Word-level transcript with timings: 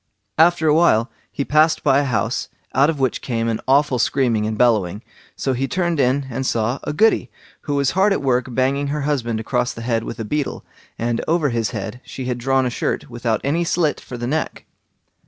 After 0.39 0.67
a 0.67 0.73
while 0.73 1.11
he 1.31 1.45
passed 1.45 1.83
by 1.83 1.99
a 1.99 2.05
house, 2.05 2.49
out 2.73 2.89
of 2.89 2.99
which 2.99 3.21
came 3.21 3.47
an 3.47 3.61
awful 3.67 3.99
screaming 3.99 4.47
and 4.47 4.57
bellowing; 4.57 5.03
so 5.35 5.53
he 5.53 5.67
turned 5.67 5.99
in 5.99 6.25
and 6.31 6.43
saw 6.43 6.79
a 6.83 6.91
Goody, 6.91 7.29
who 7.65 7.75
was 7.75 7.91
hard 7.91 8.11
at 8.11 8.23
work 8.23 8.47
banging 8.51 8.87
her 8.87 9.01
husband 9.01 9.39
across 9.39 9.73
the 9.73 9.83
head 9.83 10.03
with 10.03 10.19
a 10.19 10.25
beetle, 10.25 10.65
and 10.97 11.23
over 11.27 11.49
his 11.49 11.69
head 11.69 12.01
she 12.03 12.25
had 12.25 12.39
drawn 12.39 12.65
a 12.65 12.71
shirt 12.71 13.11
without 13.11 13.41
any 13.43 13.63
slit 13.63 13.99
for 14.01 14.17
the 14.17 14.25
neck. 14.25 14.65